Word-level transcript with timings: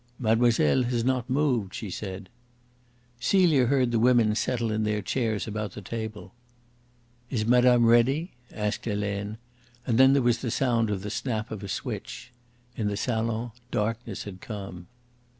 "Mademoiselle 0.17 0.81
has 0.81 1.03
not 1.03 1.29
moved," 1.29 1.75
she 1.75 1.91
said. 1.91 2.27
Celia 3.19 3.67
heard 3.67 3.91
the 3.91 3.99
women 3.99 4.33
settle 4.33 4.71
in 4.71 4.81
their 4.83 4.99
chairs 5.03 5.45
about 5.45 5.73
the 5.73 5.81
table. 5.83 6.33
"Is 7.29 7.45
madame 7.45 7.85
ready?" 7.85 8.31
asked 8.51 8.85
Helene; 8.85 9.37
and 9.85 9.99
then 9.99 10.13
there 10.13 10.23
was 10.23 10.39
the 10.39 10.49
sound 10.49 10.89
of 10.89 11.03
the 11.03 11.11
snap 11.11 11.51
of 11.51 11.61
a 11.61 11.67
switch. 11.67 12.31
In 12.75 12.87
the 12.87 12.97
salon 12.97 13.51
darkness 13.69 14.23
had 14.23 14.41
come. 14.41 14.87